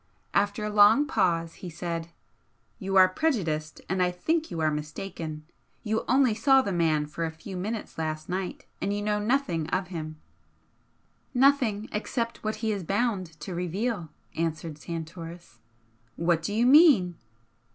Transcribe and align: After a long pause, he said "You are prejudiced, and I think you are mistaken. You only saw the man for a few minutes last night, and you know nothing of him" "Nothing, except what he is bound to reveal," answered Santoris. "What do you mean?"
After 0.33 0.63
a 0.65 0.69
long 0.71 1.05
pause, 1.05 1.53
he 1.61 1.69
said 1.69 2.07
"You 2.79 2.95
are 2.95 3.07
prejudiced, 3.07 3.81
and 3.87 4.01
I 4.01 4.09
think 4.09 4.49
you 4.49 4.59
are 4.59 4.71
mistaken. 4.71 5.45
You 5.83 6.05
only 6.07 6.33
saw 6.33 6.63
the 6.63 6.71
man 6.71 7.05
for 7.05 7.23
a 7.23 7.29
few 7.29 7.55
minutes 7.55 7.99
last 7.99 8.27
night, 8.27 8.65
and 8.81 8.91
you 8.91 9.03
know 9.03 9.19
nothing 9.19 9.67
of 9.69 9.89
him" 9.89 10.19
"Nothing, 11.35 11.87
except 11.91 12.43
what 12.43 12.55
he 12.65 12.71
is 12.71 12.81
bound 12.83 13.39
to 13.41 13.53
reveal," 13.53 14.09
answered 14.35 14.79
Santoris. 14.79 15.59
"What 16.15 16.41
do 16.41 16.51
you 16.51 16.65
mean?" 16.65 17.19